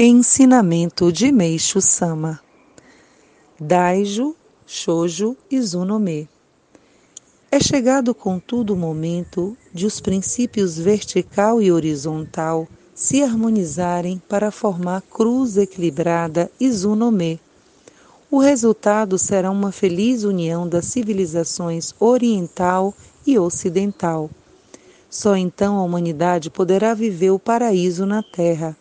[0.00, 2.38] Ensinamento de Meixo Sama
[3.58, 4.32] Daijo,
[4.64, 6.28] Shoujo e Zunome
[7.50, 15.02] É chegado contudo o momento de os princípios vertical e horizontal se harmonizarem para formar
[15.02, 17.40] cruz equilibrada e Zunome.
[18.30, 22.94] O resultado será uma feliz união das civilizações oriental
[23.26, 24.30] e ocidental.
[25.10, 28.76] Só então a humanidade poderá viver o paraíso na Terra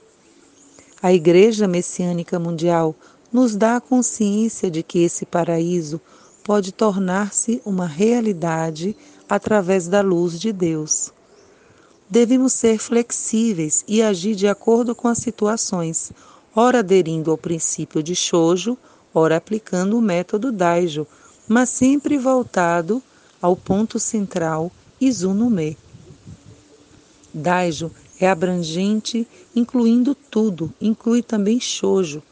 [1.02, 2.96] a Igreja Messiânica Mundial
[3.32, 6.02] nos dá a consciência de que esse paraíso
[6.44, 8.96] pode tornar-se uma realidade
[9.30, 11.12] através da luz de Deus.
[12.10, 16.12] Devemos ser flexíveis e agir de acordo com as situações,
[16.56, 18.78] ora aderindo ao princípio de Shoujo,
[19.14, 21.06] ora aplicando o método Daijo,
[21.48, 23.04] mas sempre voltado
[23.42, 25.78] ao ponto central Izunume.
[27.34, 32.24] Daijo é abrangente, incluindo tudo, inclui também chojo.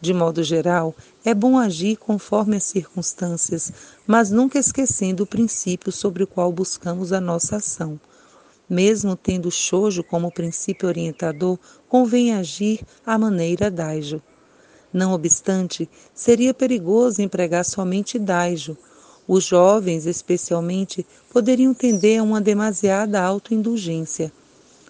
[0.00, 0.94] De modo geral,
[1.24, 3.72] é bom agir conforme as circunstâncias,
[4.06, 8.00] mas nunca esquecendo o princípio sobre o qual buscamos a nossa ação.
[8.68, 11.58] Mesmo tendo chojo como princípio orientador,
[11.88, 14.20] convém agir à maneira daijo.
[14.92, 18.76] Não obstante, seria perigoso empregar somente daijo.
[19.26, 24.32] Os jovens, especialmente, poderiam tender a uma demasiada autoindulgência.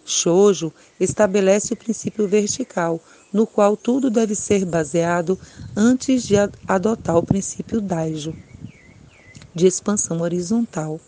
[0.04, 3.00] Shoujo estabelece o princípio vertical,
[3.32, 5.38] no qual tudo deve ser baseado
[5.76, 6.34] antes de
[6.66, 8.34] adotar o princípio Daijo,
[9.54, 11.00] de expansão horizontal.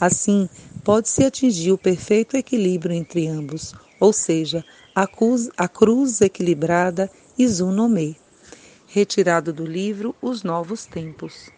[0.00, 0.48] Assim,
[0.82, 8.16] pode-se atingir o perfeito equilíbrio entre ambos, ou seja, a cruz, a cruz equilibrada Izunome,
[8.88, 11.50] retirado do livro Os Novos Tempos.